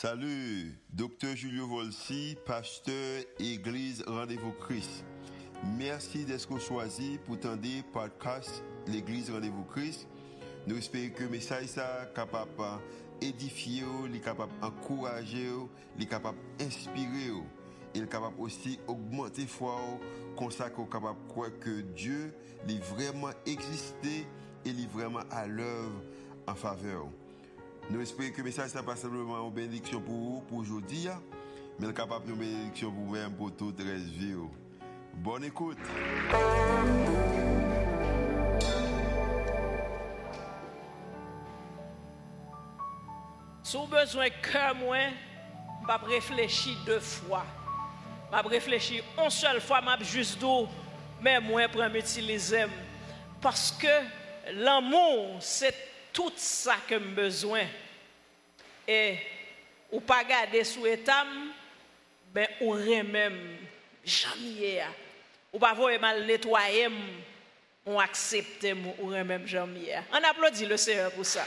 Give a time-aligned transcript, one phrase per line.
[0.00, 5.04] Salut, docteur Julio Volsi, pasteur Église Rendez-vous Christ.
[5.76, 7.60] Merci d'être choisi pour tendre
[7.92, 10.08] podcast l'Église Rendez-vous Christ.
[10.66, 12.48] Nous espérons que le message est capable
[13.20, 13.84] d'édifier,
[14.24, 15.50] capable d'encourager,
[15.98, 17.34] d'inspirer
[17.94, 19.76] et capable aussi d'augmenter foi
[20.34, 22.32] comme de croire que Dieu
[22.66, 24.26] est vraiment existé
[24.64, 26.00] et est vraiment à l'œuvre
[26.48, 27.10] en faveur.
[27.90, 31.08] Nous espérons que le message n'est pas simplement une bénédiction pour vous, pour aujourd'hui,
[31.76, 34.36] mais capable de bénédiction pour vous-même, pour toute la vie.
[35.14, 35.76] Bonne écoute.
[43.64, 44.96] Si vous avez besoin que moi,
[45.82, 47.44] je vais réfléchir deux fois.
[48.32, 50.68] Je vais réfléchir une seule fois, je vais juste dire,
[51.20, 52.66] mais moi, je m'utiliser.
[53.40, 55.74] Parce que l'amour, c'est
[56.12, 57.62] tout ça que j'ai besoin.
[58.92, 59.18] Et
[59.92, 61.24] ou pas garder sous état,
[62.34, 63.56] ben ou même
[64.04, 64.82] jamais.
[65.52, 66.88] Ou pas voir mal nettoyer,
[67.86, 68.66] on accepte
[68.98, 70.02] ou même jamais.
[70.12, 71.46] On applaudit le Seigneur pour ça.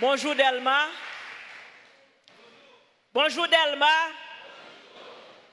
[0.00, 0.86] Bonjour Delma.
[3.12, 3.86] Bonjour Delma.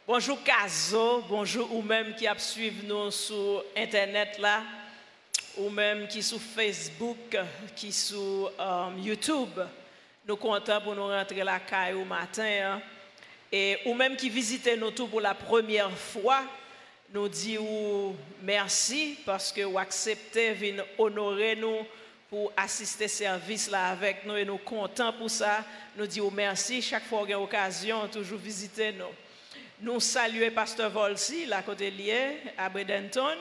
[0.05, 1.21] Bonjour Kazo.
[1.27, 4.61] Bonjour ou même qui a suivi nous sur Internet là
[5.57, 7.37] ou même qui sur Facebook,
[7.75, 9.59] qui sur um, YouTube.
[10.27, 12.43] Nous comptons pour nous rentrer la caille au matin.
[12.43, 12.81] Hein.
[13.51, 16.43] Et ou même qui visitait nous tout pour la première fois,
[17.13, 21.79] nous disons merci parce que vous acceptez de honorer nous
[22.29, 25.63] pour assister service là avec nous et nous contents pour ça.
[25.95, 29.05] Nous disons merci chaque fois y a occasion, toujours visiter nous.
[29.79, 31.93] Nous saluons Pasteur Volsi, la côté
[32.57, 33.37] à Bredenton.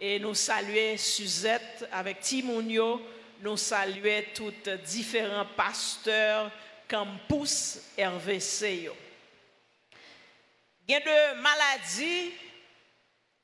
[0.00, 3.00] Et nous saluons Suzette avec Timounio.
[3.40, 4.52] Nous saluons tous
[4.84, 6.50] différents pasteurs
[6.88, 8.90] campus RVC.
[10.86, 12.32] Il y a de maladies,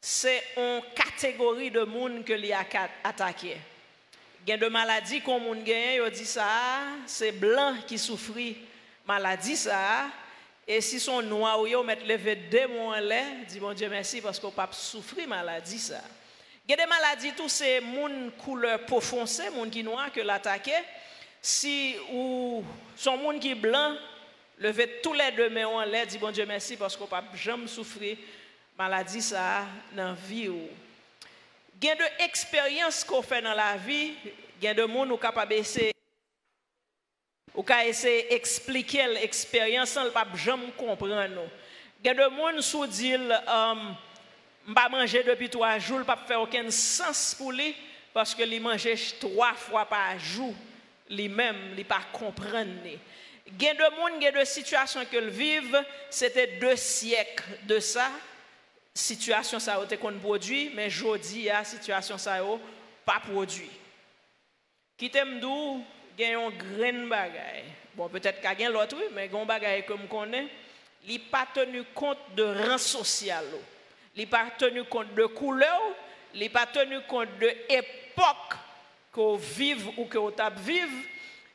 [0.01, 3.57] c'est une catégorie de monde que a attaqué.
[4.47, 8.33] Il y a de maladies comme on gagne, dit ça, c'est blanc qui souffre
[9.07, 10.09] maladie ça.
[10.67, 13.89] Et si son noir ou yo mettre levé deux mois en l'air, dit bon Dieu
[13.89, 16.01] merci parce qu'on pas souffrir maladie ça.
[16.67, 20.21] Il y a des maladies, tous ces moun couleur peau foncée, moun qui noir que
[20.21, 20.73] l'attaquer.
[21.43, 22.65] Si ou
[22.97, 23.95] son moun qui blanc,
[24.59, 27.67] lever tous les deux mains en l'air, dit bon Dieu merci parce qu'on pas jamais
[27.67, 28.17] souffrir
[28.79, 30.69] maladie ça dans vie ou.
[31.83, 35.13] Il y a de expériences qu'on fait dans la vie, il y a de monde
[35.13, 35.55] qui capable
[37.55, 41.47] ou ka essayer expliquer l'expérience sans pas jamais comprendre.
[42.03, 43.95] Il y a de monde sous dit um,
[44.73, 47.75] pas manger depuis trois jours, pas faire aucun sens pour lui,
[48.13, 50.55] parce que lui mangeait trois fois par jour,
[51.11, 52.71] lui-même, il pas comprendre.
[53.47, 58.11] A de monde, a de situations que vivent, c'était deux siècles de ça.
[58.95, 62.59] Situation ça a été qu'on produit, mais aujourd'hui, la situation ça a
[63.05, 63.71] pas produit.
[64.97, 65.85] Qui t'aime d'où,
[66.19, 67.65] a un grand bagaille.
[67.95, 70.47] Bon, peut-être qu'il y a l'autre, mais y a un bagaille comme on connaît.
[71.07, 73.45] Il pas tenu compte de rang social
[74.17, 75.81] il n'a pas tenu compte de couleur,
[76.35, 78.55] il n'a pas tenu compte de l'époque
[79.13, 81.07] qu'on vive ou qu'on vive,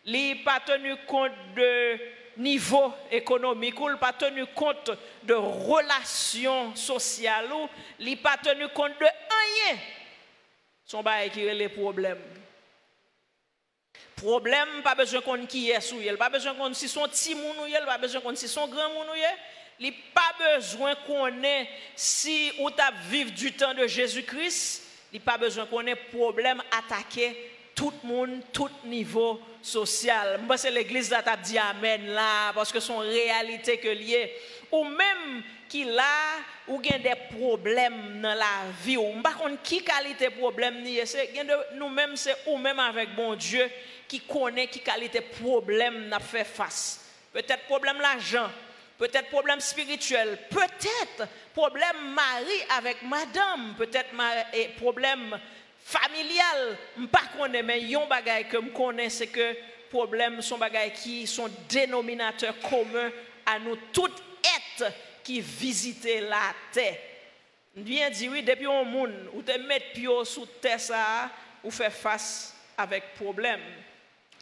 [0.06, 1.98] il n'a pas tenu compte de
[2.38, 4.92] niveau économique, il n'a pas tenu compte
[5.24, 7.50] de relations sociales,
[8.00, 9.80] il n'a pas tenu compte de rien.
[10.86, 12.18] Son bail qui est les problèmes.
[14.16, 17.86] Problème, pas besoin qu'on qui est sous pas besoin qu'on si son petit moun ou
[17.86, 19.24] pas besoin qu'on si son grand moun ou il
[19.86, 25.20] n'y a pas besoin qu'on ait, si on t'a vivre du temps de Jésus-Christ, il
[25.20, 27.36] n'y a pas besoin qu'on ait problème attaquer
[27.80, 30.42] tout le monde, tout niveau social.
[30.42, 34.34] Moi, c'est l'église qui a dit Amen là, parce que son réalité que lié.
[34.70, 40.30] Ou même qu'il a, ou a des problèmes dans la vie, ou contre qui qualité
[40.30, 41.32] problème ni c'est
[41.76, 43.70] nous-mêmes c'est ou même avec bon Dieu
[44.08, 47.06] qui connaît qui qualité problème n'a fait face.
[47.32, 48.50] Peut-être problème l'argent,
[49.00, 54.10] peut-être problème spirituel, peut-être problème mari avec madame, peut-être
[54.78, 55.40] problème
[55.84, 56.78] familial.
[56.98, 57.08] Je ne
[57.38, 59.56] connais pas, mais yon bagay que je connais, c'est que
[59.90, 63.10] problèmes sont bagay qui sont dénominateurs communs
[63.46, 64.92] à nous toutes êtres
[65.24, 66.98] qui visitent la terre.
[67.76, 71.32] Bien dit oui, depuis un monde où te mettre pio sous terre ça,
[71.64, 73.62] ou faire face avec problème.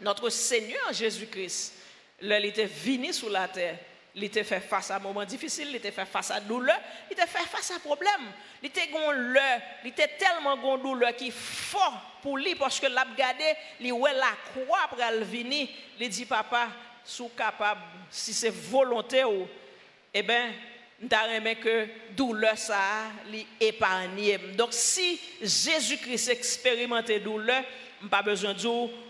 [0.02, 1.74] Notre Seigneur Jésus-Christ,
[2.22, 3.78] il était venu sur la terre
[4.18, 7.14] il était fait face à un moment difficile, il était fait face à douleur, il
[7.14, 8.34] était fait face à problème.
[8.64, 8.90] Il était
[9.84, 13.06] il était tellement gon douleur qui fort pour lui parce que l'a
[13.80, 15.68] il ouais la croix pour venir,
[16.00, 16.68] il dit papa,
[18.10, 19.48] si c'est volonté ou
[20.12, 20.52] eh ben
[21.36, 24.40] aimé que douleur ça li épargné.
[24.56, 27.62] Donc si Jésus-Christ expérimentait douleur,
[28.10, 28.60] pas besoin de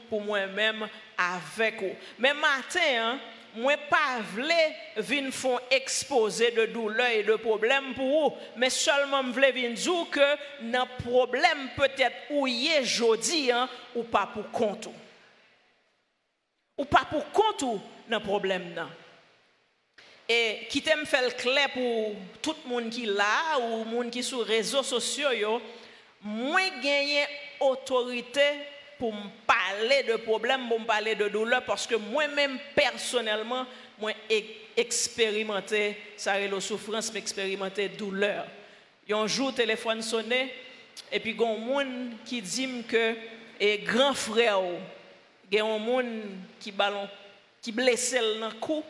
[0.10, 1.96] pour moi-même avec vous.
[2.20, 3.20] Mais matin, hein,
[3.56, 9.24] moi pas voulais venir font exposer de douleur et de problèmes pour vous, mais seulement
[9.24, 13.52] voulais venir dire que nos problème peut-être où y est aujourd'hui
[13.96, 14.90] ou pas pour compte.
[16.78, 18.88] Ou pas pour compte dans problème là.
[20.30, 24.22] Et qui t'aime faire le clair pour tout le monde qui là ou monde qui
[24.22, 25.62] sur les réseaux sociaux
[26.22, 27.26] moi gagner
[27.60, 28.42] autorité
[28.98, 33.66] pour me parler de problèmes, pour me parler de douleur, parce que moi-même, personnellement,
[34.00, 34.12] moi,
[34.76, 38.46] expérimenté, ça la souffrance, mais expérimenté douleur.
[39.10, 40.54] A un jour, téléphone sonné,
[41.12, 43.16] et puis il a un monde qui dit que,
[43.60, 44.60] et grand frère,
[45.52, 46.22] il y a un monde
[46.60, 47.08] qui ballon,
[47.62, 48.84] qui dans le cou,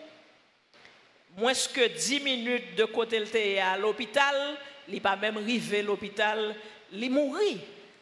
[1.37, 4.57] moins que 10 minutes de côté à l'hôpital,
[4.87, 6.55] il n'est pas même arrivé à l'hôpital,
[6.91, 7.35] il mort.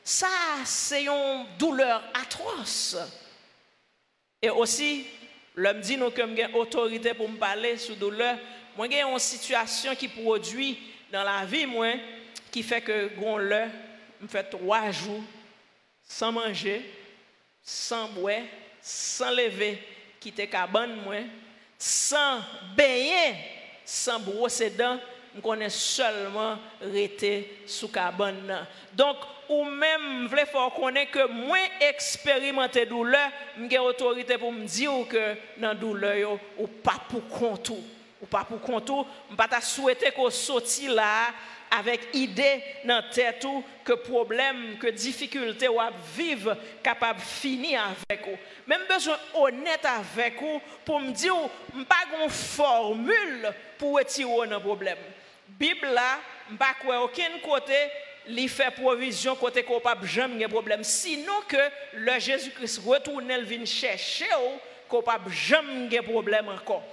[0.07, 0.27] Ça,
[0.63, 2.95] c'est une douleur atroce.
[4.39, 5.07] Et aussi,
[5.55, 8.37] l'homme dit nous que j'ai autorité pour me parler sur douleur.
[8.77, 10.77] Moi, j'ai une situation qui produit
[11.11, 11.65] dans la vie,
[12.51, 13.09] qui fait que,
[13.39, 13.67] là,
[14.21, 15.23] me fait trois jours
[16.07, 16.87] sans manger,
[17.63, 18.43] sans boire,
[18.79, 19.81] sans lever,
[20.19, 21.15] quitter cabane, moi,
[21.79, 22.41] sans
[22.77, 23.37] baigner,
[23.83, 24.99] sans brosser dents,
[25.35, 28.65] je connais seulement rester sous cabane.
[28.93, 29.17] Donc,
[29.49, 33.29] ou même voulez faire connaître que moi expérimenté douleur,
[33.69, 38.61] j'ai autorité pour me dire que dans douleur ou pas pour compte ou pas pour
[38.61, 39.05] compte ou
[39.35, 41.27] pas souhaiter qu'on sorti là
[41.69, 48.25] avec idée dans tête ou que problème, que difficulté ou à vivre capable finir avec
[48.25, 48.37] vous.
[48.67, 51.35] Même besoin honnête avec vous pour me dire
[51.87, 54.97] pas une formule pour retirer un problème.
[55.47, 56.19] Bible là,
[56.57, 57.73] pas aucun côté
[58.27, 60.83] il fait provision côté qu'on pas jamais problème.
[60.83, 61.57] Sinon que
[61.93, 64.25] le Jésus-Christ retourne il vient chercher
[64.87, 66.83] qu'on pas jamais problème encore.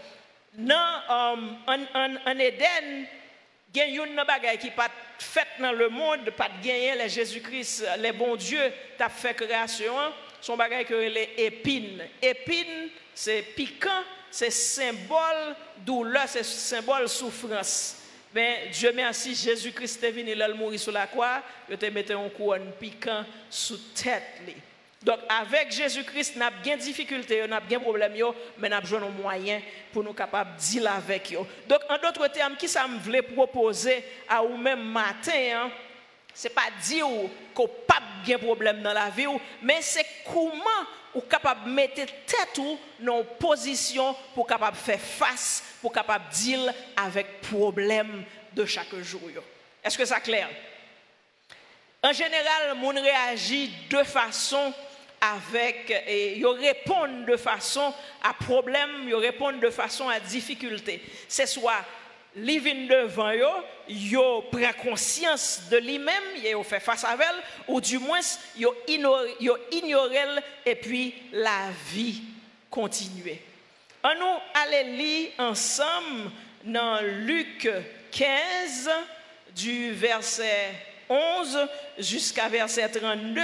[0.55, 0.75] Dans
[1.09, 3.07] um, en, en, en Éden
[3.75, 7.87] il y a une bagaille qui pas fait dans le monde pas gagner le Jésus-Christ
[7.99, 9.95] les bons dieux t'a fait création
[10.43, 12.03] son bagaille que les épines.
[12.21, 18.02] Épines c'est piquant c'est symbole douleur c'est symbole souffrance
[18.35, 22.29] mais Dieu merci, Jésus-Christ est venu, il mourir sur la croix, il te mis un
[22.31, 24.23] couronne piquant sous tête.
[25.03, 28.13] Donc avec Jésus-Christ, nous avons bien difficulté, nous avons bien problème,
[28.59, 29.61] mais nous avons un moyen
[29.93, 31.47] pour nous capables de dealer avec eux.
[31.69, 35.71] Donc en d'autres termes, qui ça me voulait proposer à vous même matin, hein?
[36.35, 37.07] Ce n'est pas dire
[37.55, 39.27] qu'on pas de problème dans la vie,
[39.63, 45.63] mais c'est comment ou capable de mettre tête ou dans position pour capable faire face,
[45.81, 49.21] pour capable deal avec problème de chaque jour.
[49.85, 50.49] Est-ce que ça clair?
[52.03, 54.73] En général, mon réagit de façon
[55.21, 61.03] avec, ils répondent de façon à problème, ils répondent de façon à difficulté.
[61.29, 61.85] C'est soit
[62.37, 63.51] li vin devant yo,
[63.89, 68.21] yo prend conscience de lui-même, yo fait face à elle, ou du moins
[68.57, 68.75] yo
[69.41, 69.57] yo
[70.65, 72.23] et puis la vie
[72.71, 73.39] continue.
[74.05, 76.31] On nous allons lire ensemble
[76.65, 77.69] dans Luc
[78.11, 78.91] 15
[79.55, 80.71] du verset
[81.09, 81.69] 11
[81.99, 83.41] jusqu'à verset 32,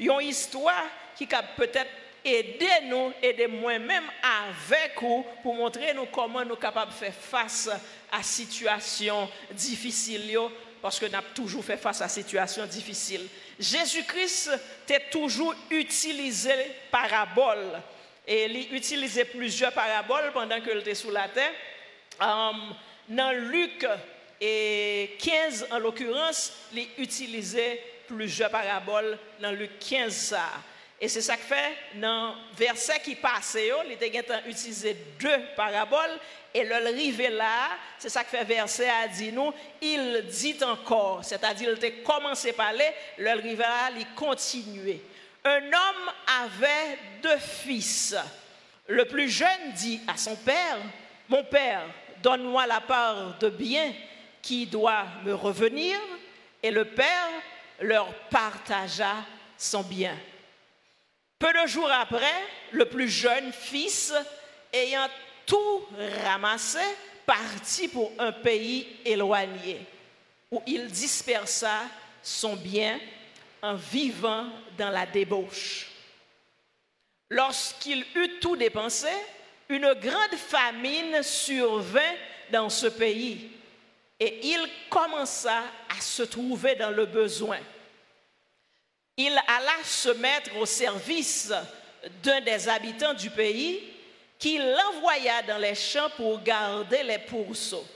[0.00, 0.84] une histoire
[1.16, 1.90] qui peut-être
[2.24, 7.14] aider nous, aider moi-même avec vous pour montrer nous comment nous sommes capables de faire
[7.14, 7.70] face
[8.12, 10.38] à situation difficile
[10.82, 13.26] parce que nous avons toujours fait face à situation difficile.
[13.58, 14.50] Jésus-Christ
[14.90, 16.52] a toujours utilisé
[16.90, 17.80] parabole
[18.26, 21.52] et il utilisait plusieurs paraboles pendant qu'il était sous la terre.
[22.20, 22.74] Um,
[23.08, 23.86] dans Luc
[24.40, 30.50] et 15 en l'occurrence, il utilisait plusieurs paraboles dans Luc 15 ça.
[31.02, 36.16] Et c'est ça que fait, dans le verset qui passe, il était utilisé deux paraboles,
[36.54, 41.24] et le rivé là, c'est ça que fait verset a dit nous, il dit encore,
[41.24, 45.00] c'est-à-dire il était commencé à parler, le rivé là, il continuait.
[45.44, 46.12] Un homme
[46.44, 48.14] avait deux fils.
[48.86, 50.78] Le plus jeune dit à son père,
[51.28, 51.82] mon père,
[52.22, 53.92] donne-moi la part de bien
[54.40, 55.98] qui doit me revenir.
[56.62, 57.28] Et le père
[57.80, 59.16] leur partagea
[59.58, 60.16] son bien.
[61.42, 64.14] Peu de jours après, le plus jeune fils,
[64.72, 65.08] ayant
[65.44, 65.82] tout
[66.24, 66.78] ramassé,
[67.26, 69.80] partit pour un pays éloigné,
[70.52, 71.80] où il dispersa
[72.22, 73.00] son bien
[73.60, 74.46] en vivant
[74.78, 75.88] dans la débauche.
[77.28, 79.10] Lorsqu'il eut tout dépensé,
[79.68, 82.14] une grande famine survint
[82.52, 83.50] dans ce pays
[84.20, 87.58] et il commença à se trouver dans le besoin.
[89.16, 91.52] Il alla se mettre au service
[92.22, 93.82] d'un des habitants du pays
[94.38, 97.86] qui l'envoya dans les champs pour garder les pourceaux.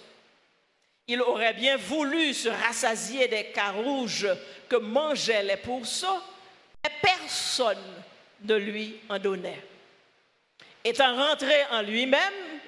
[1.08, 4.28] Il aurait bien voulu se rassasier des carouges
[4.68, 6.20] que mangeaient les pourceaux,
[6.84, 8.02] mais personne
[8.42, 9.62] ne lui en donnait.
[10.84, 12.20] Étant rentré en lui-même,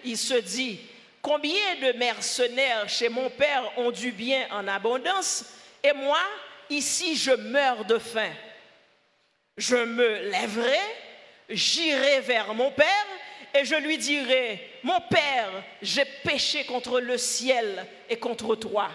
[0.05, 0.81] il se dit,
[1.23, 5.45] combien de mercenaires chez mon père ont du bien en abondance,
[5.83, 6.19] et moi,
[6.71, 8.33] ici, je meurs de faim.
[9.57, 10.79] Je me lèverai,
[11.49, 13.07] j'irai vers mon père,
[13.55, 15.51] et je lui dirai, mon père,
[15.83, 18.91] j'ai péché contre le ciel et contre toi.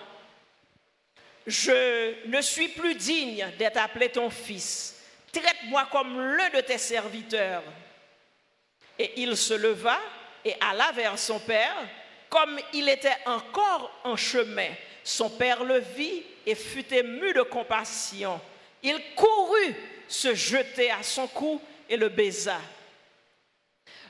[1.45, 5.01] Je ne suis plus digne d'être appelé ton fils.
[5.31, 7.63] Traite-moi comme l'un de tes serviteurs.
[8.97, 9.99] Et il se leva
[10.45, 11.75] et alla vers son père.
[12.29, 14.69] Comme il était encore en chemin,
[15.03, 18.39] son père le vit et fut ému de compassion.
[18.81, 19.75] Il courut
[20.07, 22.59] se jeter à son cou et le baisa.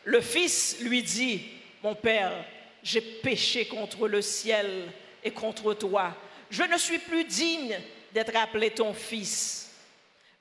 [0.04, 1.46] Le fils lui dit,
[1.82, 2.34] mon père,
[2.82, 4.92] j'ai péché contre le ciel
[5.24, 6.16] et contre toi.
[6.50, 7.80] Je ne suis plus digne
[8.14, 9.72] d'être appelé ton fils.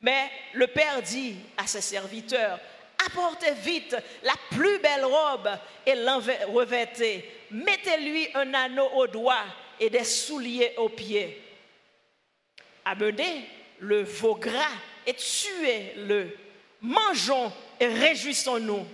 [0.00, 2.58] Mais le père dit à ses serviteurs,
[3.06, 5.48] apportez vite la plus belle robe
[5.86, 7.24] et revêtez.
[7.50, 9.44] Mettez-lui un anneau au doigt
[9.78, 11.41] et des souliers aux pieds.
[12.84, 13.48] Amenez
[13.78, 16.36] le veau gras et tuez-le.
[16.80, 18.86] Mangeons et réjouissons-nous.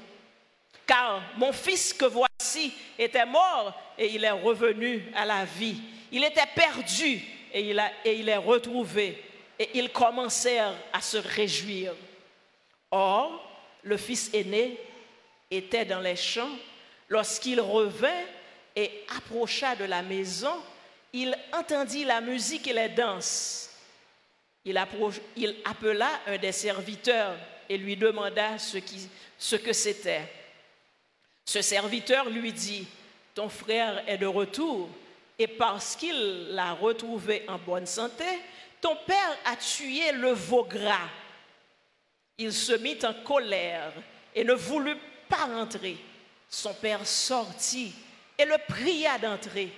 [0.87, 5.81] Car mon fils que voici était mort et il est revenu à la vie.
[6.11, 7.21] Il était perdu
[7.53, 9.23] et il, et il est retrouvé.
[9.59, 11.95] Et ils commencèrent à se réjouir.
[12.91, 13.45] Or,
[13.83, 14.79] le fils aîné,
[15.51, 16.57] était dans les champs.
[17.09, 18.25] Lorsqu'il revint
[18.77, 20.63] et approcha de la maison,
[21.13, 23.68] il entendit la musique et les danses.
[24.65, 27.37] Il, appela un des serviteurs
[27.69, 28.79] et lui demanda ce,
[29.39, 30.31] ce que c'était.
[31.45, 32.87] Ce serviteur lui dit,
[33.35, 34.89] ton frère est de retour,
[35.39, 38.25] et parce qu'il l'a retrouvé en bonne santé,
[38.81, 41.09] ton père a tué le veau gras
[42.39, 43.93] il se mit en colère
[44.35, 44.97] et ne voulut
[45.29, 45.97] pas rentrer.
[46.49, 47.93] Son père sortit
[48.39, 49.73] et le pria d'entrer.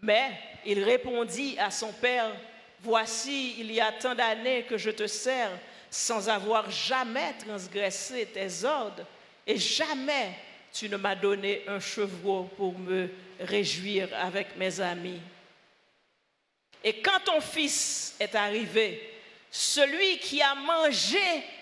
[0.00, 2.30] Mais il répondit à son père,
[2.82, 5.50] Voici, il y a tant d'années que je te sers
[5.88, 9.06] sans avoir jamais transgressé tes ordres,
[9.46, 10.32] et jamais
[10.72, 13.08] tu ne m'as donné un chevreau pour me
[13.38, 15.20] réjouir avec mes amis.
[16.82, 19.12] Et quand ton fils est arrivé,
[19.50, 21.20] celui qui a mangé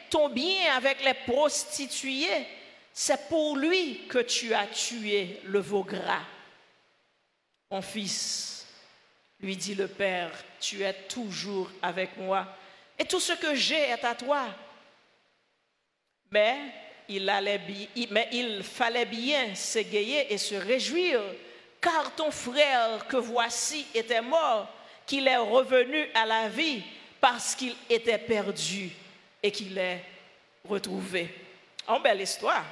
[0.08, 2.46] ton bien avec les prostituées,
[2.92, 6.24] c'est pour lui que tu as tué le veau gras.
[7.70, 8.59] Mon fils,
[9.42, 10.30] lui dit le Père,
[10.60, 12.46] tu es toujours avec moi,
[12.98, 14.46] et tout ce que j'ai est à toi.
[16.30, 16.56] Mais
[17.08, 21.20] il, fallait bien s'égayer et se réjouir,
[21.80, 24.68] car ton frère que voici était mort,
[25.06, 26.82] qu'il est revenu à la vie
[27.20, 28.90] parce qu'il était perdu
[29.42, 30.04] et qu'il est
[30.68, 31.34] retrouvé.
[31.86, 32.64] En belle histoire,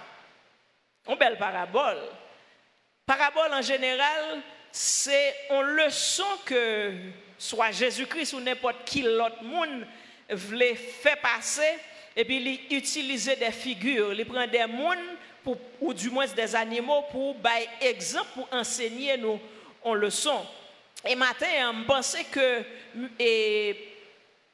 [1.07, 1.99] en belle parabole.
[3.07, 4.41] Parabole en général,
[4.73, 6.93] c'est une leçon que
[7.39, 9.87] soit Jésus-Christ ou n'importe qui l'autre monde
[10.31, 11.79] voulait faire passer
[12.17, 14.99] et puis il utilisait des figures, il prend des mondes
[15.81, 19.41] ou du moins des animaux pour par exemple pour enseigner nous
[19.83, 20.45] en leçon.
[21.07, 22.63] Et matin, on pensait que
[23.19, 23.95] et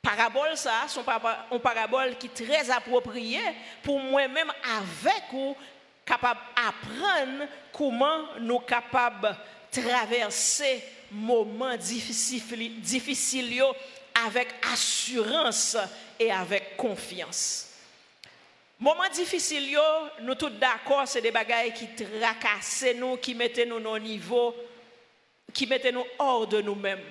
[0.02, 1.04] parabole ça, sont
[1.50, 3.40] une parabole qui est très appropriée
[3.82, 5.56] pour moi-même avec ou
[6.04, 9.34] capable d'apprendre comment nous capables
[9.82, 13.62] traverser moments difficiles,
[14.26, 15.76] avec assurance
[16.18, 17.68] et avec confiance.
[18.78, 19.78] Moments difficiles,
[20.22, 24.54] nous tous d'accord, c'est des bagailles qui tracassent nous, qui mettent nous au niveau,
[25.52, 27.02] qui mettent nous hors de nous-mêmes.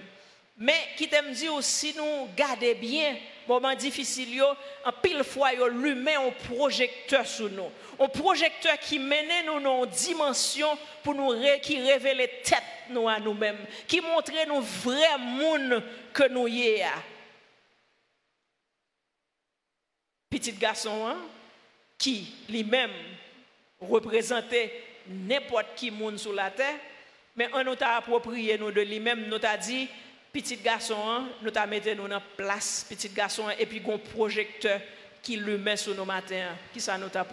[0.58, 3.16] Mais qui t'aime dire aussi, nous gardez bien,
[3.48, 4.42] moment difficile,
[4.86, 7.70] en pile fois, l'humain un projecteur sur nous.
[8.00, 10.68] Un projecteur qui mène nous dans une dimension
[11.04, 15.84] pour nous qui révèle tête nous à nous-mêmes, qui montre nous vrai monde
[16.14, 16.86] que nous y est.
[20.30, 21.18] Petit garçon, hein,
[21.98, 22.92] qui lui-même
[23.80, 26.76] représentait n'importe qui monde sur la terre,
[27.36, 29.88] Mais on nous t'a approprié nous de lui-même, nous t'a dit,
[30.34, 34.82] petit garçon, hein, nous t'a mis en place, petit garçon, et puis un projecteur
[35.22, 36.56] qui le met sur nos matins.
[36.74, 37.26] Qui ça nous t'a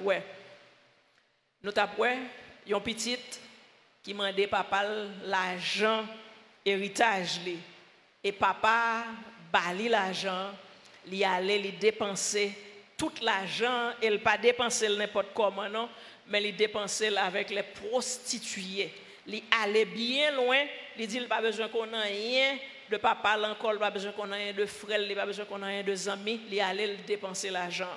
[1.62, 3.40] Nous t'a pour une petite
[4.02, 4.84] qui m'a demandé papa
[5.24, 6.04] l'argent
[6.64, 7.40] héritage
[8.22, 9.04] et papa
[9.50, 10.50] bali l'argent,
[11.10, 12.52] il allait lui dépenser
[12.96, 15.88] tout l'argent, il pas dépenser n'importe comment non,
[16.28, 18.92] mais il dépensait avec les prostituées.
[19.26, 20.64] Il allait bien loin,
[20.98, 22.58] il dit il pas besoin qu'on ait rien
[22.90, 26.08] de papa l'encore, pas besoin qu'on ait de frère, il pas besoin qu'on ait de
[26.08, 27.94] amis, il allait dépenser l'argent.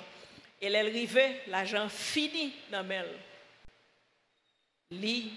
[0.62, 3.18] Et elle arrivait, l'argent fini dans elle.
[4.92, 5.34] Li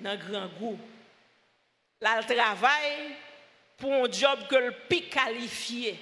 [0.00, 0.78] dans grand goût.
[2.00, 3.14] Là, travaille
[3.76, 5.98] pour un job que le plus qualifié.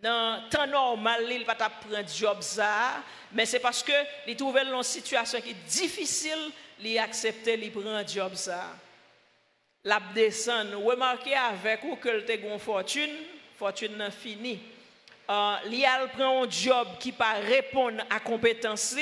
[0.00, 3.92] Dans temps normal, il va prendre job ça, mais c'est parce que
[4.26, 8.76] il trouve une situation qui est difficile, il accepte, il prend job ça.
[9.84, 13.10] La descend, remarquez avec ou que le une fortune,
[13.56, 14.60] fortune n'a fini.
[15.30, 18.96] Euh, il prend un job qui pas répondre à compétence,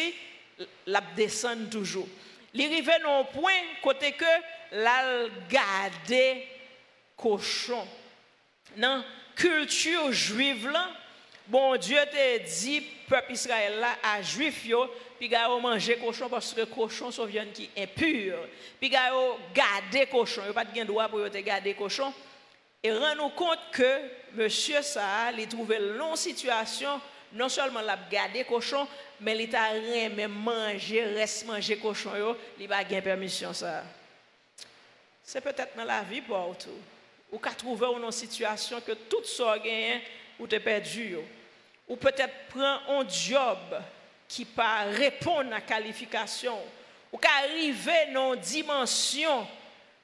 [0.86, 2.06] la descend toujours.
[2.56, 4.24] À un point côté que
[4.72, 6.46] la garder
[7.16, 7.86] cochon.
[8.76, 9.02] Dans
[9.34, 10.90] culture juive là,
[11.48, 14.86] bon Dieu te dit peuple Israël là à juif yo
[15.18, 18.38] puis ga manger cochon parce que cochon sont viande qui impur.
[18.78, 19.10] Puis ga
[19.52, 22.12] garder cochon, yo pas de droit pour te garder cochon.
[22.82, 24.00] Et rend nous compte que
[24.34, 27.00] monsieur ça, il trouve une situation
[27.32, 28.86] non seulement l'a garder cochon,
[29.20, 29.74] mais il t'a
[30.14, 33.82] même manger, reste manger cochon yo, il pas gain permission ça.
[35.24, 36.70] C'est peut-être dans la vie pour tout.
[37.30, 40.00] Ou qu'à trouver une situation que tout ça gagne
[40.38, 41.16] ou t'es perdu.
[41.88, 43.58] Ou peut-être prendre un job
[44.26, 46.58] qui pas répondre à la qualification.
[47.12, 49.46] Ou qu'arriver dans une dimension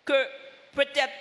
[0.05, 0.27] que
[0.75, 1.13] peut-être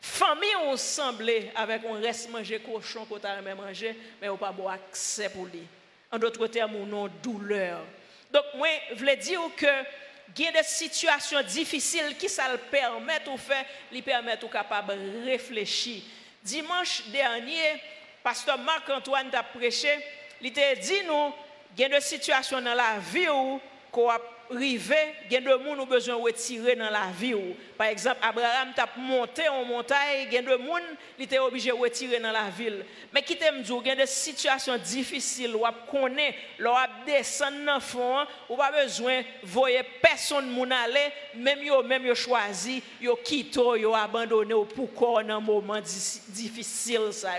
[0.00, 4.68] famille ont semblé avec un reste manger cochon qu'on t'a manger, mais on pas bon
[4.68, 5.62] accès pour lui.
[6.10, 7.80] En d'autres termes, on a douleur.
[8.30, 9.66] Donc, moi, je voulais dire que
[10.38, 14.48] il y a des situations difficiles qui ça le permet ou fait, lui permet ou
[14.48, 14.94] capable
[15.24, 16.02] réfléchir.
[16.42, 17.80] Dimanche dernier,
[18.22, 19.88] pasteur Marc-Antoine t'a prêché,
[20.40, 21.32] il t'a dit nous,
[21.76, 24.18] il y a des situations dans la vie où qu'on a
[24.50, 27.34] rivé, il y a gens qui ont besoin de retirer dans la vie.
[27.76, 30.78] Par exemple, Abraham t'a monté en montagne, il y a des gens
[31.16, 32.84] qui étaient obligés de retirer dans la ville.
[33.12, 36.64] Mais qui t'aime dire, il y a des situations difficiles, où connaît, où
[37.06, 39.68] descendre dans le fond, où pas besoin de voir
[40.00, 45.40] personne moun aller, même yo même yo choisi, yo quitté, yo abandonné pour dans un
[45.40, 47.30] moment difficile ça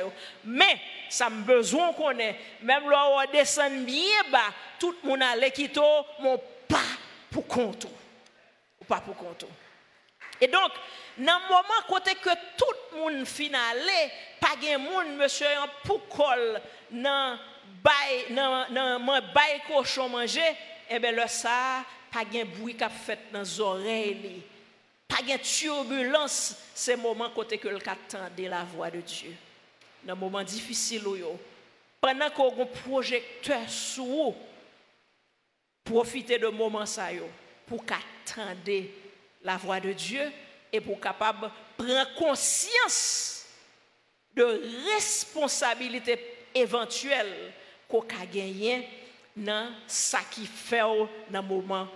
[0.43, 0.77] Mais
[1.09, 4.39] ça me besoin qu'on ait, même là où descend bien bas,
[4.79, 5.79] tout le monde allait quitter
[6.19, 6.77] mon pas
[7.31, 7.85] pour compte
[8.79, 9.45] ou pas pour compte.
[10.41, 10.71] Et donc,
[11.17, 15.47] dans le moment côté que tout le monde finalé, pas de monde monsieur
[15.83, 16.59] pour col
[16.91, 17.37] dans
[17.83, 20.41] dans bail cochon manger,
[20.89, 24.43] eh bien le ça pas de bruit qu'a fait dans les oreilles.
[25.07, 29.35] Pas de turbulence, c'est le moment côté que le de la voix de Dieu.
[30.03, 31.03] Dans un moment difficile
[31.99, 34.35] pendant qu'on a un projecteur sous
[35.83, 37.09] profiter de moment ça
[37.67, 38.83] pour qu'attendre
[39.43, 40.31] la voix de Dieu
[40.71, 43.45] et pour capable prendre conscience
[44.35, 44.61] de
[44.93, 46.19] responsabilité
[46.55, 47.53] éventuelle
[47.87, 48.87] qu'on a gagné
[49.35, 50.81] dans ce qui fait
[51.29, 51.87] dans moment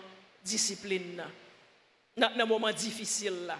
[0.44, 1.24] discipline
[2.18, 3.58] dans le moment difficile là.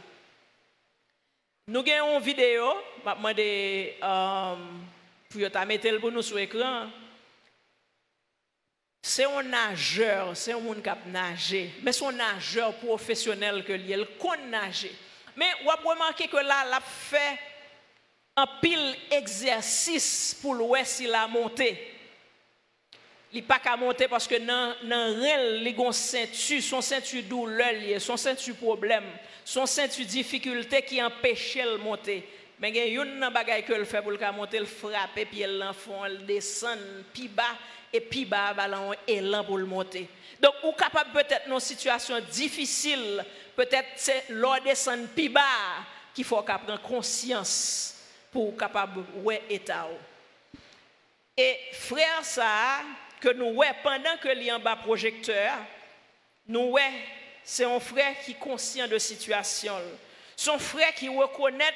[1.68, 2.64] Nous avons une vidéo,
[3.06, 4.56] je demander euh,
[5.30, 6.88] pour mettre pour nous sur l'écran.
[9.10, 13.72] C'est un nageur, c'est un monde qui a nagé, mais c'est un nageur professionnel que
[13.72, 14.06] lui, il
[14.50, 14.92] nager.
[15.38, 17.40] Mais vous avez remarqué que là, il a fait
[18.36, 21.96] un pile exercice pour l'ouest, il a monté.
[23.32, 28.02] Il n'a pas qu'à monter parce que dans le il a ceinture, son ceinture douleur,
[28.02, 29.06] son ceinture problème,
[29.46, 32.28] son ceinture difficulté qui empêchait de monter.
[32.60, 35.60] Mais il y a une bagaille que fait pour le monter, il frappe, puis il
[35.60, 36.78] l'enfant, il descend,
[37.14, 37.56] puis bas
[37.92, 40.10] et puis bah un élan pour le monter.
[40.40, 43.24] Donc ou capable peut-être dans situation difficile,
[43.56, 45.42] peut-être c'est l'ordre descendre plus bas
[46.14, 47.96] qu'il faut prendre conscience
[48.32, 49.88] pour capable ouais état.
[51.36, 52.82] Et frère ça
[53.20, 55.54] que nous ouais pendant que li en bas projecteur,
[56.48, 56.92] nous ouais
[57.44, 59.74] c'est un frère qui est conscient de situation.
[60.36, 61.74] Son frère qui reconnaît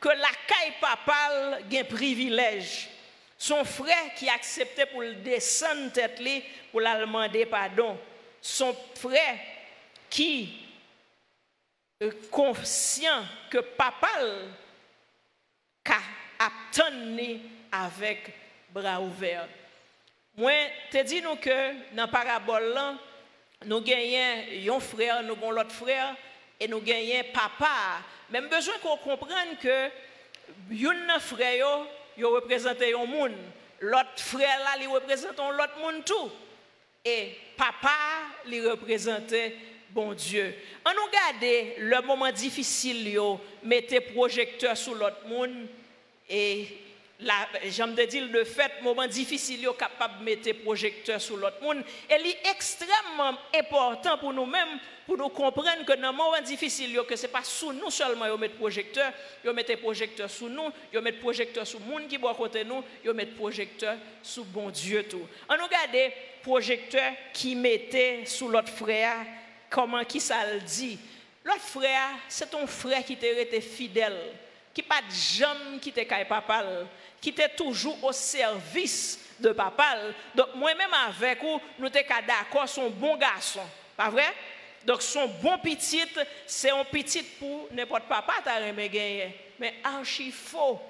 [0.00, 2.88] que la caille papale a un privilège
[3.40, 6.20] son frère qui acceptait pour le descendre tête
[6.70, 7.98] pour la demander pardon.
[8.38, 9.38] Son frère
[10.10, 10.58] qui
[12.02, 14.10] euh, conscient que papa
[16.38, 17.40] a tenu
[17.72, 18.30] avec
[18.68, 19.48] bras ouverts.
[20.36, 20.52] Moi,
[20.90, 22.78] te dis que dans la parabole
[23.64, 26.14] nous gagnons un frère, nous avons l'autre frère
[26.60, 28.02] et nous gagnons papa.
[28.28, 29.88] Même besoin qu'on comprenne que
[31.08, 33.32] un frère il représente un monde,
[33.80, 36.30] l'autre frère là il représente l'autre monde tout.
[37.04, 37.90] Et papa
[38.46, 39.34] il représente
[39.90, 40.54] bon Dieu.
[40.86, 45.66] On nous garde le moment difficile yo, mettez projecteur sur l'autre monde
[46.28, 46.66] et
[47.68, 51.82] j'aime dire le fait moment difficile yo capable de mettre projecteur sur l'autre monde.
[52.08, 57.28] Et c'est extrêmement important pour nous-mêmes pour nous comprendre que dans moment difficile que c'est
[57.28, 59.12] pas sous nous seulement yo mettre projecteur
[59.44, 63.12] yo mettre projecteur sur nous yo mettre projecteur sur monde qui boit côté nous yo
[63.12, 65.26] mettre projecteur sur bon Dieu tout.
[65.48, 69.16] On nous garde projecteur qui mettait sous l'autre frère
[69.68, 70.98] comment qui ça le dit?
[71.44, 74.18] L'autre frère c'est ton frère qui t'est resté fidèle
[74.72, 76.64] qui pas jamais quitté papa
[77.20, 79.96] qui était toujours au service de papa.
[80.34, 83.60] Donc moi-même avec vous, nous sommes d'accord, son bon garçon.
[83.96, 84.32] Pas vrai?
[84.84, 86.04] Donc son bon petit,
[86.46, 89.34] c'est un petit pour n'importe papa t'as gagné.
[89.58, 90.80] Mais archi faux.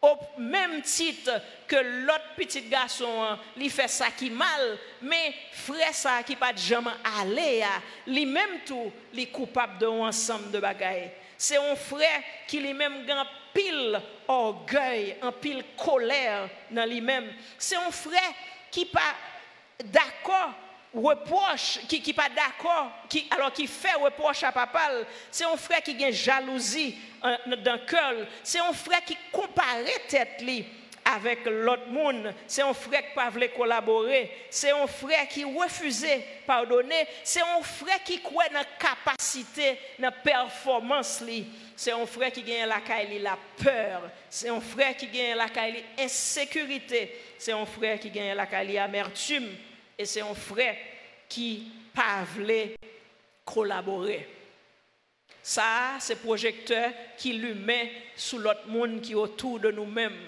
[0.00, 1.32] Au même titre
[1.66, 6.90] que l'autre petit garçon, il fait ça qui mal, mais frère ça qui pas jamais
[7.22, 7.64] aller,
[8.06, 11.10] lui même tout, est coupable de ensemble de bagailles.
[11.46, 17.34] C'est un frère qui lui-même a pile orgueil, un pile colère dans lui-même.
[17.58, 18.32] C'est un frère
[18.70, 19.14] qui pas
[19.84, 20.52] d'accord
[20.94, 24.88] reproche, qui n'est pas d'accord, qui, alors qui fait reproche à papa,
[25.30, 30.40] c'est un frère qui a jalousie dans le cœur, c'est un frère qui compare tête
[31.04, 32.32] avec l'autre monde.
[32.46, 34.30] C'est un frère qui ne voulait collaborer.
[34.50, 37.06] C'est un frère qui refusait pardonner.
[37.22, 41.22] C'est un frère qui croit dans la capacité, dans la performance.
[41.76, 42.80] C'est un frère qui gagne la
[43.20, 44.10] la peur.
[44.30, 45.46] C'est un frère qui gagne la
[45.98, 47.20] insécurité.
[47.38, 49.48] C'est un frère qui gagne la amertume.
[49.98, 50.76] Et c'est un frère
[51.28, 52.76] qui pas voulait
[53.44, 54.28] collaborer.
[55.42, 60.18] Ça, c'est projecteur qui met sous l'autre monde qui est autour de nous-mêmes.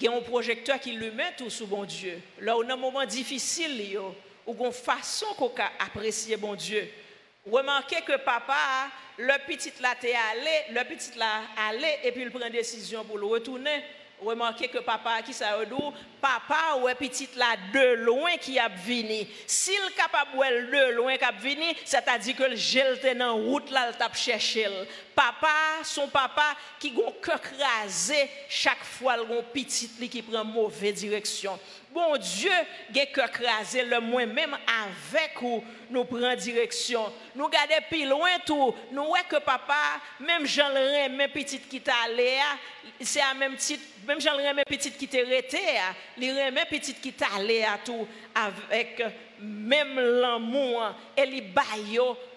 [0.00, 2.20] Il y a un projecteur qui lui met tout sous bon Dieu.
[2.40, 3.98] Là, on a un moment difficile,
[4.46, 6.88] où on façon qu'on apprécier bon Dieu.
[7.50, 12.30] Remarquez que papa, le petit là t'est allé, le petit là allé, et puis il
[12.30, 13.82] prend décision pour le retourner.
[14.20, 19.26] Remarquez que papa qui ça redou, papa ou petit là de loin qui a venu.
[19.46, 24.12] S'il capable de loin qui a venu, c'est-à-dire que le gel dans route là, t'a
[24.12, 24.66] cherché.
[25.14, 25.48] Papa,
[25.84, 31.58] son papa qui gon cœur crasé chaque fois le petit qui prend mauvaise direction.
[31.98, 32.52] Bon Dieu,
[32.94, 37.12] a cœur crasé le moins même avec ou nous prend direction.
[37.34, 41.80] Nous gardons plus loin tout, nous voyons que papa, même Jean le même petit qui
[41.80, 42.36] t'a allé,
[43.00, 45.58] c'est à même titre, même Jean le petit qui t'a arrêté,
[46.18, 49.02] il remet petit qui t'a allé à tout avec
[49.40, 51.52] même l'amour et les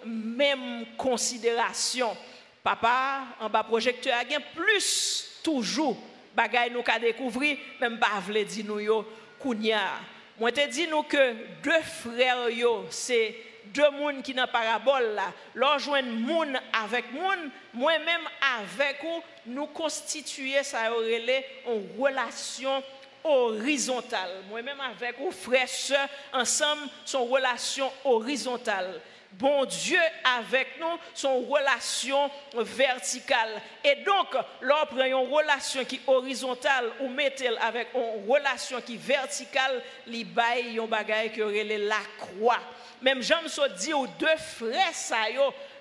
[0.03, 2.17] même considération.
[2.63, 5.97] Papa, en bas projecteur, a plus toujours
[6.35, 9.05] bagay nous ka découvrir, même pas vle nous
[9.41, 9.99] kounya.
[10.39, 12.47] Moi te dis nous que deux frères
[12.89, 15.77] c'est deux moun qui dans parabole là.
[15.77, 18.21] Joindre moun avec moun, moi-même
[18.59, 22.83] avec ou nous constituer ça en relation
[23.23, 24.43] horizontale.
[24.49, 28.99] Moi-même avec ou frères sœurs ensemble sont relation horizontale
[29.33, 29.99] bon Dieu
[30.37, 33.61] avec nous, son relation verticale.
[33.83, 34.27] Et donc,
[34.61, 40.23] l'on prend une relation qui horizontale ou mettez avec une relation qui est verticale, li
[40.23, 42.59] bail yon bagay que la croix.
[43.01, 45.17] Même Jean me dit aux deux frères ça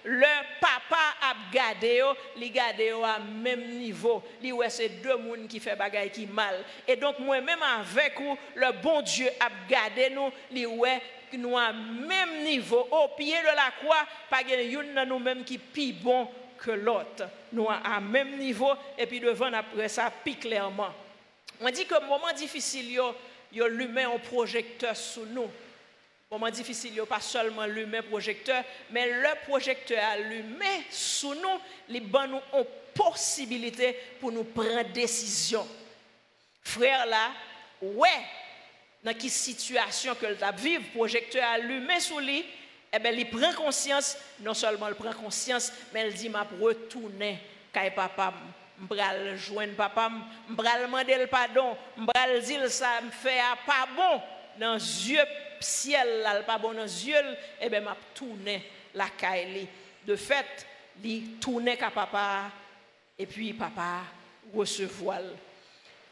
[0.04, 2.02] le papa a gardé
[2.36, 4.22] li gardé à même niveau.
[4.42, 6.64] Li ouais c'est deux monde qui fait bagay qui mal.
[6.86, 11.00] Et donc moi même avec vous, le bon Dieu a gardé nous, li ouais
[11.38, 16.28] nous à même niveau, au pied de la croix, pas de nous-mêmes qui plus bon
[16.58, 17.24] que l'autre.
[17.52, 20.90] Nous à même niveau, et puis devant après ça, plus clairement.
[21.60, 23.14] On dit que moment difficile, yo,
[23.52, 25.48] yo l'humain un projecteur sous nous.
[26.32, 32.28] Moment difficile, yo pas seulement l'humain projecteur, mais le projecteur l'humain sous nous, les bon
[32.28, 35.66] nous ont possibilité pour nous prendre décision.
[36.62, 37.32] Frère là,
[37.82, 38.20] ouais,
[39.02, 42.44] dans quelle situation que le vivre, projecteur allumé sous lui,
[42.92, 47.40] eh bien, il prend conscience, non seulement il prend conscience, mais il dit, m'a retourner,
[47.72, 48.34] kay papa,
[48.78, 50.08] m'bral joindre papa,
[50.48, 54.22] m'bral demander le pardon, m'bral dire ça me fait pas bon
[54.60, 55.24] dans yeux
[55.60, 58.62] ciel là, pas bon dans yeux, eh bien, m'a tourner
[58.94, 59.66] la caille.
[60.06, 60.66] De fait,
[61.04, 62.50] il tourne à papa
[63.18, 64.02] et puis papa
[64.54, 65.20] recevoir.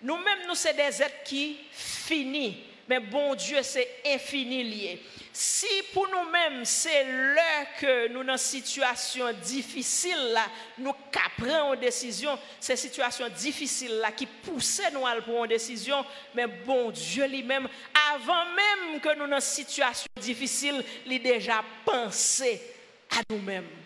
[0.03, 2.57] Nous-mêmes, nous, c'est des êtres qui finissent,
[2.89, 5.03] mais bon Dieu, c'est infini lié.
[5.33, 10.47] Si pour nous-mêmes, c'est l'heure que nous, dans une situation difficile, là,
[10.79, 10.93] nous
[11.37, 16.47] prenons une décision, ces situations difficiles là, qui poussent nous à prendre une décision, mais
[16.47, 17.69] bon Dieu lui-même,
[18.13, 22.61] avant même que nous, dans une situation difficile, il déjà pensé
[23.11, 23.78] à nous-mêmes.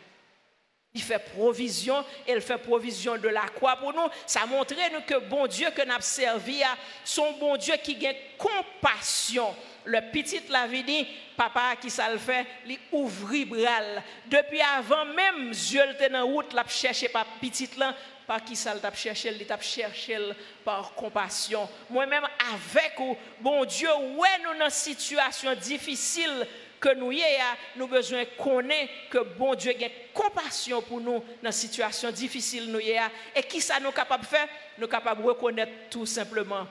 [0.95, 4.09] Il fait provision, il fait provision de la croix pour nous.
[4.27, 6.61] Ça montre nous que bon Dieu que nous avons servi,
[7.03, 9.55] son bon Dieu qui a compassion.
[9.87, 14.03] Le petit la dit, papa qui ça le fait, il ouvre bral.
[14.27, 17.95] Depuis avant même, Dieu était dans la route, l'a cherché par petit là,
[18.27, 20.19] par qui ça l'a cherché, il t'a cherché
[20.63, 21.67] par compassion.
[21.89, 26.47] Moi-même avec vous, bon Dieu, ouais nous dans une situation difficile,
[26.83, 31.53] que nous avons nous besoin connaître que bon Dieu a compassion pour nous dans une
[31.53, 34.49] situation difficile nous et qui ça nous capable de faire?
[34.77, 36.67] Nous capable de reconnaître tout simplement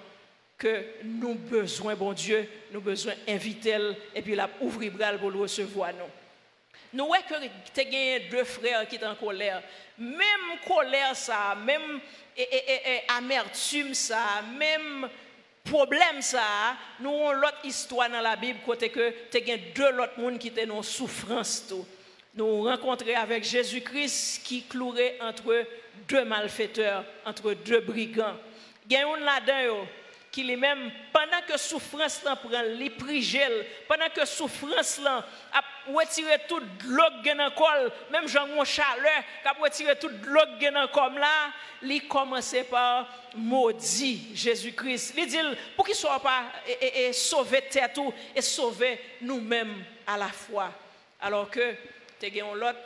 [0.58, 3.78] que nous besoin bon Dieu nous besoin d'inviter
[4.14, 6.10] et puis la ouvrir bras pour le recevoir nous.
[6.94, 9.64] Nous voyons que tu as deux frères qui sont en colère.
[9.98, 12.02] Même colère ça même
[13.08, 15.10] amertume ça même
[15.64, 20.20] problème ça, nous avons l'autre histoire dans la Bible côté que tu as deux autres
[20.20, 21.86] monde qui étaient en souffrance tout.
[22.34, 25.66] Nous rencontrons avec Jésus-Christ qui clouait entre
[26.08, 28.38] deux malfaiteurs, entre deux brigands.
[28.90, 29.04] Il y
[30.32, 33.66] un qui lui même pendant que souffrance là prend les gel.
[33.88, 39.52] Pendant que souffrance là a retiré toute l'eau dans col même Jean mon chaleur a
[39.54, 41.52] retiré toute l'eau dans comme là
[41.84, 45.14] il commençait par maudit Jésus-Christ.
[45.18, 45.38] Il dit
[45.76, 48.00] pour qu'il soit pas et, et, sauver tête
[48.36, 50.72] et sauver nous-mêmes à la fois
[51.20, 51.76] alors que
[52.20, 52.80] tu as l'autre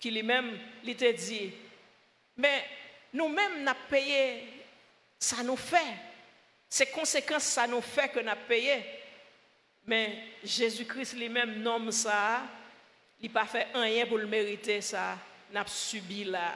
[0.00, 1.52] qui lui-même dit
[2.36, 2.64] mais
[3.12, 4.48] nous-mêmes n'a payé
[5.18, 6.13] ça nous fait
[6.74, 8.84] ces conséquences, ça nous fait que nous payé.
[9.86, 12.42] Mais Jésus-Christ lui-même nomme ça.
[13.20, 15.16] Il n'a pas fait rien pour le mériter, ça.
[15.52, 16.54] N'a subi là.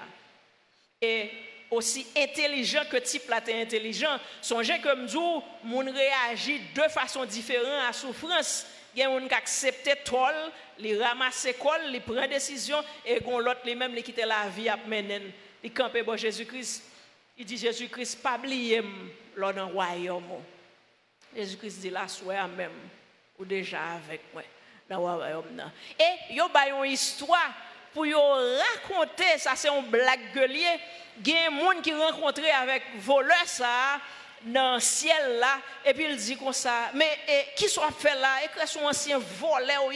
[1.01, 1.31] Et
[1.71, 4.19] aussi intelligent que type là, es intelligent.
[4.43, 8.67] Songez comme nous, on réagit de façon différente à la souffrance.
[8.97, 10.35] Il y a qui accepte tol,
[10.81, 14.77] il ramasse col, il prend décision et l'autre lui même il quitte la vie à
[14.79, 15.33] mener.
[15.63, 16.83] Il campe bon Jésus-Christ.
[17.39, 18.83] Il dit Jésus-Christ pas oublier
[19.37, 20.43] lors d'un royaume.
[21.35, 22.73] Jésus-Christ dit là, soyez même,
[23.39, 24.43] ou déjà avec moi,
[24.91, 25.71] dans le royaume.
[25.99, 27.55] Et il y a une histoire
[27.95, 30.81] pour raconter, ça c'est un blague gueulier,
[31.25, 34.01] il y a un monde qui rencontré avec voleur ça,
[34.43, 37.19] dans le ciel là, et puis il dit comme ça, mais
[37.57, 39.91] qui soit fait là, et que son ancien voleur,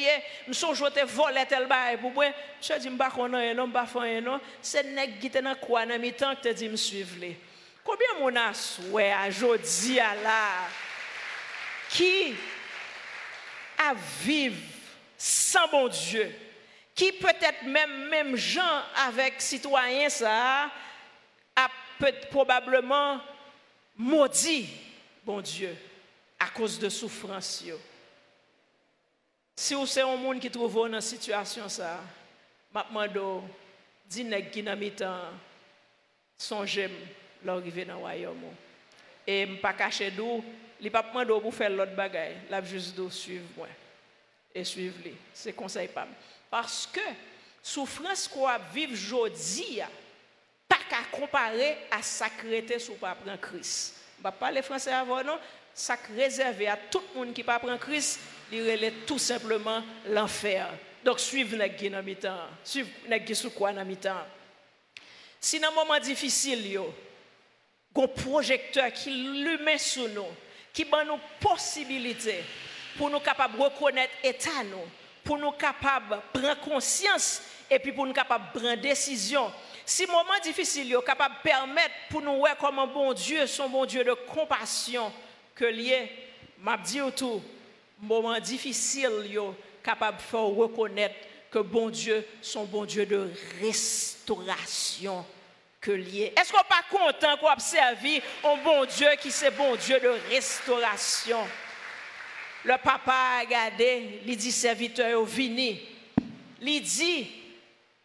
[0.46, 2.26] nous sommes jetés volé tel bail pour moi,
[2.60, 5.98] je dis, je ne sais pas je ne c'est nèg qui était dans quoi, dans
[5.98, 7.16] mi-temps que tu dis, me suivre.
[7.84, 10.48] Combien mon a souhait à à là
[11.88, 12.34] qui
[13.78, 14.56] a vivre
[15.18, 16.34] sans bon Dieu,
[16.94, 20.70] qui peut-être même même gens avec citoyens ça
[21.56, 23.20] a peut probablement
[23.96, 24.68] maudit
[25.24, 25.76] bon Dieu
[26.38, 27.64] à cause de souffrance
[29.54, 32.00] Si vous êtes un monde qui trouve dans cette situation ça,
[32.72, 33.46] m'a demandé
[34.08, 34.92] dis qui n'a mis
[36.36, 36.90] songez
[37.44, 38.42] l'arrivée dans le royaume.
[39.26, 40.44] Et je ne pas cacher d'où,
[40.80, 43.68] il pas demandé pour faire l'autre bagaille, là juste de suivre moi
[44.54, 45.14] et suivre les.
[45.32, 46.06] C'est conseil pas.
[46.50, 47.00] Parce que
[47.62, 49.80] souffrance qu'on vivre aujourd'hui,
[50.72, 53.94] pas qu'à comparer à sacrété sous pas prendre Christ.
[54.16, 55.38] Je ne pas parler français avant non,
[55.74, 60.68] ça réservé à tout le monde qui pas prendre Christ, il relève tout simplement l'enfer.
[61.04, 64.24] Donc suivre les gens dans mi-temps, suivre les gens sous quoi dans mi-temps.
[65.38, 66.94] Si dans un moment difficile yo,
[67.94, 70.24] un projecteur qui le met sur nous,
[70.72, 72.42] qui donne nous possibilité
[72.96, 74.50] pour nous capables de reconnaître l'état
[75.22, 79.52] pour nous capables de prendre conscience et puis pour nous capables de prendre décision.
[79.84, 83.68] Si moment difficile est capable de permettre pour nous voir comme un bon Dieu, son
[83.68, 85.12] bon Dieu de compassion
[85.54, 86.10] que lié,
[86.58, 87.42] m'a dit tout,
[88.00, 91.14] moment difficile est capable de faire reconnaître
[91.50, 95.24] que bon Dieu, son bon Dieu de restauration
[95.80, 96.32] que lié.
[96.40, 97.98] Est-ce qu'on n'est pas content qu'on observe
[98.44, 101.40] un bon Dieu qui c'est bon Dieu de restauration?
[102.64, 105.82] Le papa a regardé, il dit serviteur vini.
[106.60, 107.41] Il dit,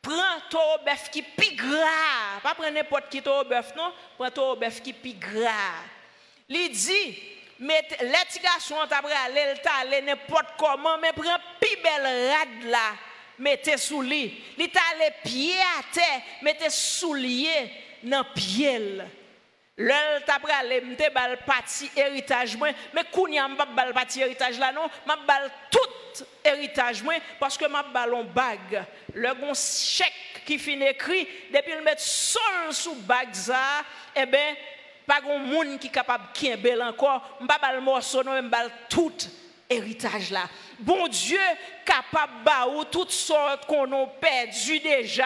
[0.08, 2.40] prends ton bœuf qui est gras.
[2.42, 3.92] Pas prendre n'importe qui ton bœuf, non?
[4.18, 5.84] Prends ton bœuf qui est gras.
[6.50, 7.20] Il dit,
[7.60, 9.02] mais les garçons t'as
[9.82, 12.94] aller n'importe comment, mais prends plus belle rade là
[13.40, 14.34] mettez sous lit.
[14.58, 17.72] Il t'a les pieds à terre, mettez souliers
[18.04, 18.80] dans pied.
[19.78, 24.72] L'el t'a pralé m'te bal parti héritage moi mais kounya m'pa bal parti héritage là
[24.72, 24.90] non?
[25.06, 25.80] M'a bal tout
[26.44, 31.82] héritage moi parce que m'a ballon bague le gon chèque qui fin écrit depuis le
[31.82, 33.84] mettre seul sous bague ça
[34.16, 34.56] eh ben
[35.06, 36.26] pas gon monde qui capable
[36.62, 39.14] bel encore m'pa bal morceau non m'bal tout
[39.70, 40.48] héritage là.
[40.80, 41.40] Bon Dieu
[41.86, 45.26] capable de toutes sortes qu'on a perdu déjà,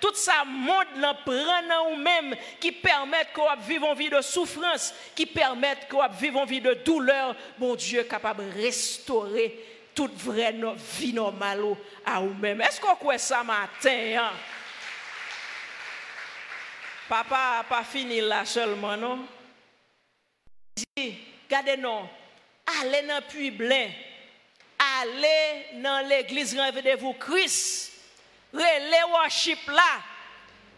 [0.00, 4.94] tout ça monde l'en prend ou même qui permettent qu'on vive une vie de souffrance,
[5.14, 7.34] qui permettent qu'on vive une vie de douleur.
[7.58, 10.54] Bon Dieu capable restaurer toute vraie
[10.98, 11.62] vie normale
[12.04, 12.60] à vous-même.
[12.60, 14.16] Est-ce qu'on croit ça matin?
[14.18, 14.30] Hein?
[17.08, 19.26] Papa n'a pas fini là seulement, non?
[20.96, 22.08] Regardez-nous
[22.80, 23.88] allez dans le puits blanc,
[25.00, 27.92] allez dans l'église, rendez-vous Christ,
[28.52, 30.00] relais worship là,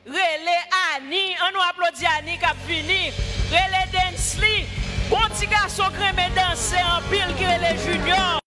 [0.07, 0.65] relais
[0.97, 3.13] Annie, on nous applaudit Annie qui a fini,
[3.51, 4.67] relais Densly,
[5.09, 8.44] bon petit garçon qui danser en pile qui est junior.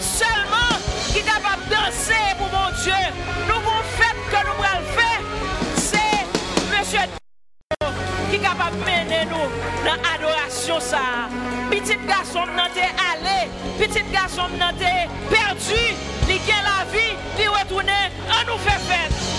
[0.00, 0.76] seulement
[1.12, 3.02] qui est capable de danser pour mon Dieu.
[3.48, 5.20] Nous vous faites que nous prenons le faire.
[5.76, 7.08] C'est Monsieur
[8.30, 9.48] qui est capable de mener nous
[9.84, 10.78] dans l'adoration.
[11.70, 15.94] Petit garçon n'a été allé, petit garçon n'a été perdu.
[16.28, 17.86] Il la vie, il retourne,
[18.28, 19.35] on nous fait fête.